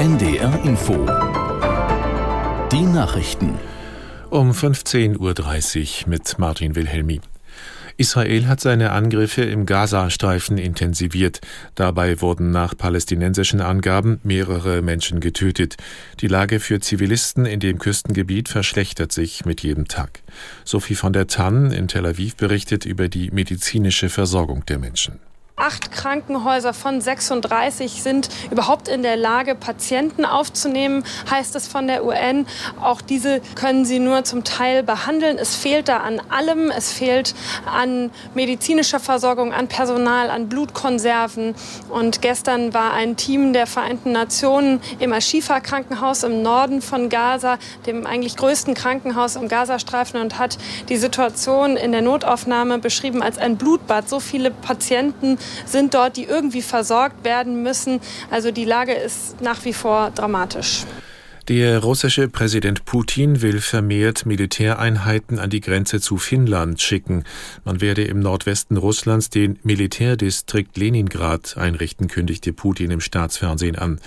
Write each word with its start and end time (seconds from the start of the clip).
NDR 0.00 0.58
Info. 0.64 0.94
Die 2.72 2.86
Nachrichten. 2.86 3.58
Um 4.30 4.52
15.30 4.52 6.04
Uhr 6.04 6.08
mit 6.08 6.38
Martin 6.38 6.74
Wilhelmi. 6.74 7.20
Israel 7.98 8.46
hat 8.46 8.62
seine 8.62 8.92
Angriffe 8.92 9.42
im 9.42 9.66
Gazastreifen 9.66 10.56
intensiviert. 10.56 11.42
Dabei 11.74 12.22
wurden 12.22 12.50
nach 12.50 12.74
palästinensischen 12.74 13.60
Angaben 13.60 14.20
mehrere 14.22 14.80
Menschen 14.80 15.20
getötet. 15.20 15.76
Die 16.20 16.28
Lage 16.28 16.60
für 16.60 16.80
Zivilisten 16.80 17.44
in 17.44 17.60
dem 17.60 17.78
Küstengebiet 17.78 18.48
verschlechtert 18.48 19.12
sich 19.12 19.44
mit 19.44 19.60
jedem 19.62 19.86
Tag. 19.86 20.22
Sophie 20.64 20.94
von 20.94 21.12
der 21.12 21.26
Tann 21.26 21.72
in 21.72 21.88
Tel 21.88 22.06
Aviv 22.06 22.36
berichtet 22.36 22.86
über 22.86 23.10
die 23.10 23.30
medizinische 23.32 24.08
Versorgung 24.08 24.64
der 24.64 24.78
Menschen. 24.78 25.20
Acht 25.60 25.92
Krankenhäuser 25.92 26.72
von 26.72 27.02
36 27.02 28.02
sind 28.02 28.30
überhaupt 28.50 28.88
in 28.88 29.02
der 29.02 29.18
Lage, 29.18 29.54
Patienten 29.54 30.24
aufzunehmen, 30.24 31.04
heißt 31.30 31.54
es 31.54 31.68
von 31.68 31.86
der 31.86 32.02
UN. 32.02 32.46
Auch 32.80 33.02
diese 33.02 33.42
können 33.56 33.84
sie 33.84 33.98
nur 33.98 34.24
zum 34.24 34.42
Teil 34.42 34.82
behandeln. 34.82 35.36
Es 35.36 35.54
fehlt 35.54 35.88
da 35.88 35.98
an 35.98 36.18
allem. 36.30 36.70
Es 36.70 36.92
fehlt 36.92 37.34
an 37.70 38.10
medizinischer 38.34 39.00
Versorgung, 39.00 39.52
an 39.52 39.68
Personal, 39.68 40.30
an 40.30 40.48
Blutkonserven. 40.48 41.54
Und 41.90 42.22
gestern 42.22 42.72
war 42.72 42.94
ein 42.94 43.16
Team 43.16 43.52
der 43.52 43.66
Vereinten 43.66 44.12
Nationen 44.12 44.80
im 44.98 45.12
Ashifa 45.12 45.60
Krankenhaus 45.60 46.22
im 46.22 46.40
Norden 46.40 46.80
von 46.80 47.10
Gaza, 47.10 47.58
dem 47.86 48.06
eigentlich 48.06 48.36
größten 48.36 48.72
Krankenhaus 48.72 49.36
im 49.36 49.48
Gazastreifen, 49.48 50.22
und 50.22 50.38
hat 50.38 50.56
die 50.88 50.96
Situation 50.96 51.76
in 51.76 51.92
der 51.92 52.00
Notaufnahme 52.00 52.78
beschrieben 52.78 53.22
als 53.22 53.36
ein 53.36 53.58
Blutbad. 53.58 54.08
So 54.08 54.20
viele 54.20 54.50
Patienten 54.50 55.36
sind 55.64 55.94
dort, 55.94 56.16
die 56.16 56.24
irgendwie 56.24 56.62
versorgt 56.62 57.24
werden 57.24 57.62
müssen. 57.62 58.00
Also 58.30 58.50
die 58.50 58.64
Lage 58.64 58.92
ist 58.92 59.40
nach 59.40 59.64
wie 59.64 59.72
vor 59.72 60.10
dramatisch. 60.10 60.84
Der 61.50 61.80
russische 61.80 62.28
Präsident 62.28 62.84
Putin 62.84 63.42
will 63.42 63.60
vermehrt 63.60 64.24
Militäreinheiten 64.24 65.40
an 65.40 65.50
die 65.50 65.60
Grenze 65.60 66.00
zu 66.00 66.16
Finnland 66.16 66.80
schicken. 66.80 67.24
Man 67.64 67.80
werde 67.80 68.04
im 68.04 68.20
Nordwesten 68.20 68.76
Russlands 68.76 69.30
den 69.30 69.58
Militärdistrikt 69.64 70.76
Leningrad 70.76 71.56
einrichten, 71.56 72.06
kündigte 72.06 72.52
Putin 72.52 72.92
im 72.92 73.00
Staatsfernsehen 73.00 73.74
an. 73.74 74.00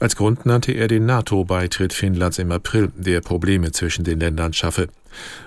Als 0.00 0.16
Grund 0.16 0.46
nannte 0.46 0.72
er 0.72 0.88
den 0.88 1.04
NATO-Beitritt 1.04 1.92
Finnlands 1.92 2.38
im 2.38 2.50
April, 2.50 2.90
der 2.96 3.20
Probleme 3.20 3.72
zwischen 3.72 4.04
den 4.04 4.18
Ländern 4.18 4.54
schaffe. 4.54 4.88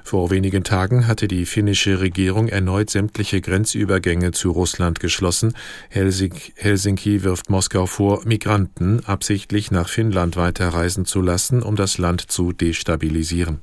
Vor 0.04 0.32
wenigen 0.32 0.64
Tagen 0.64 1.08
hatte 1.08 1.28
die 1.28 1.46
finnische 1.46 2.00
Regierung 2.00 2.48
erneut 2.48 2.90
sämtliche 2.90 3.42
Grenzübergänge 3.42 4.32
zu 4.32 4.52
Russland 4.52 5.00
geschlossen. 5.00 5.54
Helsinki 5.90 7.24
wirft 7.24 7.50
Moskau 7.50 7.86
vor, 7.86 8.26
Migranten 8.26 9.06
absichtlich 9.06 9.72
nach 9.72 9.90
Finnland 9.90 10.36
weiterreisen 10.36 11.06
zu 11.06 11.22
lassen, 11.22 11.62
um 11.62 11.76
das 11.76 11.98
Land 11.98 12.32
zu 12.32 12.52
destabilisieren. 12.52 13.62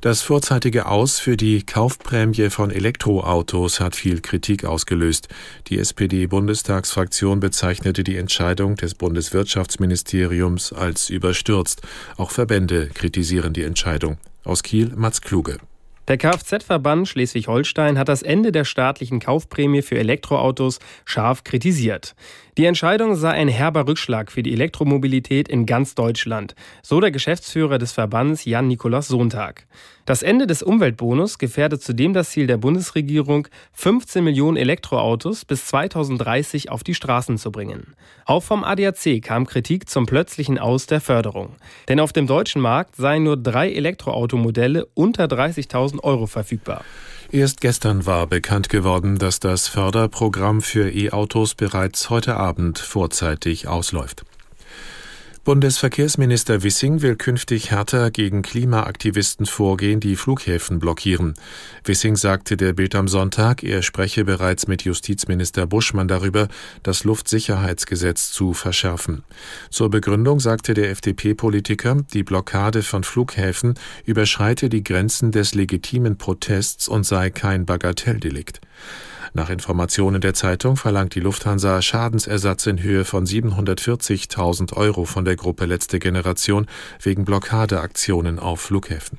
Das 0.00 0.22
vorzeitige 0.22 0.86
Aus 0.86 1.18
für 1.18 1.36
die 1.36 1.66
Kaufprämie 1.66 2.50
von 2.50 2.70
Elektroautos 2.70 3.80
hat 3.80 3.96
viel 3.96 4.20
Kritik 4.20 4.64
ausgelöst. 4.64 5.26
Die 5.66 5.78
SPD-Bundestagsfraktion 5.80 7.40
bezeichnete 7.40 8.04
die 8.04 8.16
Entscheidung 8.16 8.76
des 8.76 8.94
Bundeswirtschaftsministeriums 8.94 10.72
als 10.72 11.10
überstürzt. 11.10 11.82
Auch 12.16 12.30
Verbände 12.30 12.90
kritisieren 12.94 13.52
die 13.52 13.64
Entscheidung. 13.64 14.18
Aus 14.48 14.62
Kiel 14.62 14.94
Mats 14.96 15.20
Kluge. 15.20 15.58
Der 16.08 16.16
Kfz-Verband 16.16 17.06
Schleswig-Holstein 17.06 17.98
hat 17.98 18.08
das 18.08 18.22
Ende 18.22 18.50
der 18.50 18.64
staatlichen 18.64 19.20
Kaufprämie 19.20 19.82
für 19.82 19.98
Elektroautos 19.98 20.78
scharf 21.04 21.44
kritisiert. 21.44 22.14
Die 22.56 22.64
Entscheidung 22.64 23.14
sei 23.14 23.30
ein 23.30 23.46
herber 23.48 23.86
Rückschlag 23.86 24.32
für 24.32 24.42
die 24.42 24.54
Elektromobilität 24.54 25.48
in 25.48 25.66
ganz 25.66 25.94
Deutschland, 25.94 26.54
so 26.82 26.98
der 26.98 27.10
Geschäftsführer 27.10 27.78
des 27.78 27.92
Verbands 27.92 28.46
Jan-Nikolaus 28.46 29.06
Sontag. 29.08 29.66
Das 30.06 30.22
Ende 30.22 30.46
des 30.46 30.62
Umweltbonus 30.62 31.38
gefährdet 31.38 31.82
zudem 31.82 32.14
das 32.14 32.30
Ziel 32.30 32.46
der 32.46 32.56
Bundesregierung, 32.56 33.46
15 33.74 34.24
Millionen 34.24 34.56
Elektroautos 34.56 35.44
bis 35.44 35.66
2030 35.66 36.70
auf 36.70 36.82
die 36.82 36.94
Straßen 36.94 37.36
zu 37.36 37.52
bringen. 37.52 37.94
Auch 38.24 38.42
vom 38.42 38.64
ADAC 38.64 39.22
kam 39.22 39.46
Kritik 39.46 39.88
zum 39.88 40.06
plötzlichen 40.06 40.58
Aus 40.58 40.86
der 40.86 41.02
Förderung. 41.02 41.56
Denn 41.88 42.00
auf 42.00 42.14
dem 42.14 42.26
deutschen 42.26 42.62
Markt 42.62 42.96
seien 42.96 43.22
nur 43.22 43.36
drei 43.36 43.70
Elektroautomodelle 43.70 44.86
unter 44.94 45.26
30.000 45.26 45.97
Euro 46.00 46.26
verfügbar. 46.26 46.84
Erst 47.30 47.60
gestern 47.60 48.06
war 48.06 48.26
bekannt 48.26 48.70
geworden, 48.70 49.18
dass 49.18 49.38
das 49.38 49.68
Förderprogramm 49.68 50.62
für 50.62 50.90
E-Autos 50.90 51.54
bereits 51.54 52.08
heute 52.08 52.36
Abend 52.36 52.78
vorzeitig 52.78 53.68
ausläuft. 53.68 54.24
Bundesverkehrsminister 55.44 56.62
Wissing 56.62 57.00
will 57.00 57.16
künftig 57.16 57.70
härter 57.70 58.10
gegen 58.10 58.42
Klimaaktivisten 58.42 59.46
vorgehen, 59.46 60.00
die 60.00 60.16
Flughäfen 60.16 60.78
blockieren. 60.78 61.34
Wissing 61.84 62.16
sagte 62.16 62.56
der 62.56 62.72
Bild 62.72 62.94
am 62.94 63.08
Sonntag, 63.08 63.62
er 63.62 63.82
spreche 63.82 64.24
bereits 64.24 64.66
mit 64.66 64.84
Justizminister 64.84 65.66
Buschmann 65.66 66.08
darüber, 66.08 66.48
das 66.82 67.04
Luftsicherheitsgesetz 67.04 68.32
zu 68.32 68.52
verschärfen. 68.52 69.24
Zur 69.70 69.90
Begründung 69.90 70.40
sagte 70.40 70.74
der 70.74 70.90
FDP-Politiker, 70.90 71.96
die 72.12 72.22
Blockade 72.22 72.82
von 72.82 73.04
Flughäfen 73.04 73.74
überschreite 74.04 74.68
die 74.68 74.84
Grenzen 74.84 75.32
des 75.32 75.54
legitimen 75.54 76.18
Protests 76.18 76.88
und 76.88 77.04
sei 77.04 77.30
kein 77.30 77.64
Bagatelldelikt. 77.64 78.60
Nach 79.34 79.50
Informationen 79.50 80.20
der 80.20 80.34
Zeitung 80.34 80.76
verlangt 80.76 81.14
die 81.14 81.20
Lufthansa 81.20 81.82
Schadensersatz 81.82 82.66
in 82.66 82.82
Höhe 82.82 83.04
von 83.04 83.26
740.000 83.26 84.74
Euro 84.74 85.04
von 85.04 85.24
der 85.24 85.36
Gruppe 85.38 85.64
Letzte 85.64 85.98
Generation 85.98 86.66
wegen 87.00 87.24
Blockadeaktionen 87.24 88.38
auf 88.38 88.60
Flughäfen. 88.60 89.18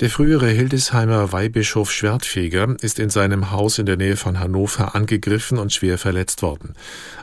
Der 0.00 0.10
frühere 0.10 0.50
Hildesheimer 0.50 1.32
Weihbischof 1.32 1.90
Schwertfeger 1.90 2.76
ist 2.82 2.98
in 2.98 3.08
seinem 3.08 3.50
Haus 3.50 3.78
in 3.78 3.86
der 3.86 3.96
Nähe 3.96 4.18
von 4.18 4.38
Hannover 4.38 4.94
angegriffen 4.94 5.56
und 5.56 5.72
schwer 5.72 5.96
verletzt 5.96 6.42
worden. 6.42 6.74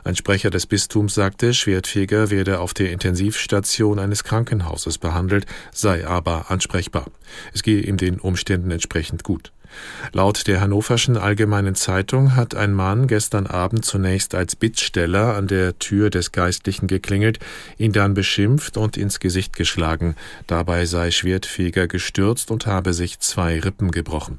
Ein 0.02 0.16
Sprecher 0.16 0.50
des 0.50 0.66
Bistums 0.66 1.14
sagte, 1.14 1.54
Schwertfeger 1.54 2.30
werde 2.30 2.58
auf 2.58 2.74
der 2.74 2.90
Intensivstation 2.90 4.00
eines 4.00 4.24
Krankenhauses 4.24 4.98
behandelt, 4.98 5.46
sei 5.72 6.04
aber 6.04 6.50
ansprechbar. 6.50 7.06
Es 7.52 7.62
gehe 7.62 7.80
ihm 7.80 7.96
den 7.96 8.18
Umständen 8.18 8.72
entsprechend 8.72 9.22
gut. 9.22 9.52
Laut 10.12 10.46
der 10.46 10.60
Hannoverschen 10.60 11.16
Allgemeinen 11.16 11.74
Zeitung 11.74 12.36
hat 12.36 12.54
ein 12.54 12.72
Mann 12.72 13.06
gestern 13.06 13.46
Abend 13.46 13.84
zunächst 13.84 14.34
als 14.34 14.56
Bittsteller 14.56 15.34
an 15.34 15.46
der 15.46 15.78
Tür 15.78 16.10
des 16.10 16.32
Geistlichen 16.32 16.86
geklingelt, 16.86 17.38
ihn 17.78 17.92
dann 17.92 18.14
beschimpft 18.14 18.76
und 18.76 18.96
ins 18.96 19.20
Gesicht 19.20 19.56
geschlagen. 19.56 20.16
Dabei 20.46 20.86
sei 20.86 21.10
Schwertfeger 21.10 21.86
gestürzt 21.86 22.50
und 22.50 22.66
habe 22.66 22.92
sich 22.92 23.18
zwei 23.20 23.60
Rippen 23.60 23.90
gebrochen. 23.90 24.38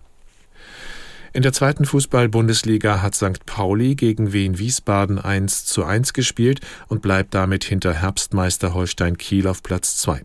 In 1.36 1.42
der 1.42 1.52
zweiten 1.52 1.84
Fußball-Bundesliga 1.84 3.02
hat 3.02 3.14
St. 3.14 3.46
Pauli 3.46 3.96
gegen 3.96 4.32
Wien 4.32 4.58
Wiesbaden 4.58 5.20
1 5.20 5.66
zu 5.66 5.84
1 5.84 6.14
gespielt 6.14 6.62
und 6.88 7.02
bleibt 7.02 7.34
damit 7.34 7.66
hinter 7.66 7.94
Herbstmeister 7.94 8.74
Holstein 8.74 9.18
Kiel 9.18 9.48
auf 9.48 9.62
Platz 9.62 9.98
2. 9.98 10.22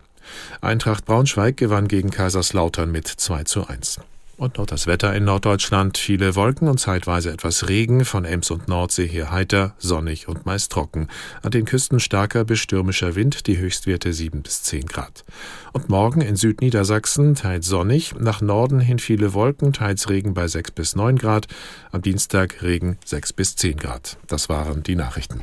Eintracht 0.60 1.06
Braunschweig 1.06 1.56
gewann 1.56 1.88
gegen 1.88 2.10
Kaiserslautern 2.10 2.92
mit 2.92 3.09
2 3.09 3.42
zu 3.42 3.66
1. 3.66 3.98
Und 4.41 4.56
noch 4.56 4.65
das 4.65 4.87
Wetter 4.87 5.15
in 5.15 5.25
Norddeutschland. 5.25 5.99
Viele 5.99 6.34
Wolken 6.34 6.67
und 6.69 6.81
zeitweise 6.81 7.31
etwas 7.31 7.69
Regen. 7.69 8.06
Von 8.06 8.25
Ems 8.25 8.51
und 8.51 8.69
Nordsee 8.69 9.06
hier 9.06 9.31
heiter, 9.31 9.75
sonnig 9.77 10.28
und 10.28 10.47
meist 10.47 10.73
trocken. 10.73 11.09
An 11.43 11.51
den 11.51 11.67
Küsten 11.67 12.01
starker 12.01 12.47
bis 12.47 12.59
stürmischer 12.61 13.17
Wind, 13.17 13.47
die 13.47 13.59
Höchstwerte 13.59 14.15
7 14.15 14.41
bis 14.41 14.62
10 14.62 14.87
Grad. 14.87 15.27
Und 15.75 15.91
morgen 15.91 16.23
in 16.23 16.37
Südniedersachsen 16.37 17.34
teils 17.34 17.67
sonnig, 17.67 18.15
nach 18.19 18.41
Norden 18.41 18.81
hin 18.81 18.99
viele 18.99 19.34
Wolken, 19.34 19.75
teils 19.75 20.09
Regen 20.09 20.33
bei 20.33 20.49
6 20.49 20.71
bis 20.71 20.97
9 20.97 21.19
Grad. 21.19 21.47
Am 21.93 22.01
Dienstag 22.01 22.62
Regen 22.62 22.97
6 23.05 23.34
bis 23.34 23.57
10 23.57 23.77
Grad. 23.77 24.17
Das 24.27 24.49
waren 24.49 24.83
die 24.83 24.97
Nachrichten. 24.97 25.43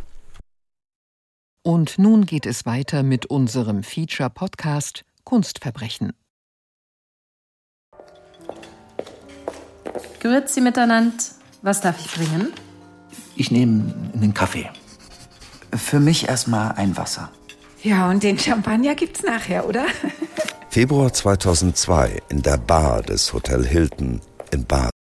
Und 1.61 1.99
nun 1.99 2.25
geht 2.25 2.47
es 2.47 2.65
weiter 2.65 3.03
mit 3.03 3.27
unserem 3.27 3.83
Feature-Podcast 3.83 5.03
Kunstverbrechen. 5.23 6.13
Grüezi 10.19 10.61
miteinander. 10.61 11.17
Was 11.61 11.81
darf 11.81 11.99
ich 11.99 12.11
bringen? 12.11 12.53
Ich 13.35 13.51
nehme 13.51 13.93
einen 14.13 14.33
Kaffee. 14.33 14.69
Für 15.75 15.99
mich 15.99 16.27
erstmal 16.27 16.73
ein 16.73 16.97
Wasser. 16.97 17.29
Ja, 17.83 18.09
und 18.09 18.23
den 18.23 18.39
Champagner 18.39 18.95
gibt's 18.95 19.23
nachher, 19.23 19.67
oder? 19.67 19.85
Februar 20.69 21.13
2002 21.13 22.21
in 22.29 22.41
der 22.41 22.57
Bar 22.57 23.01
des 23.03 23.33
Hotel 23.33 23.65
Hilton 23.65 24.21
in 24.51 24.65
Basel. 24.65 24.96